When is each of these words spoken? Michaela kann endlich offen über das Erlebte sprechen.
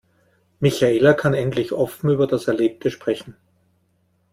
Michaela 0.61 1.13
kann 1.13 1.35
endlich 1.35 1.73
offen 1.73 2.09
über 2.09 2.25
das 2.25 2.47
Erlebte 2.47 2.89
sprechen. 2.89 3.35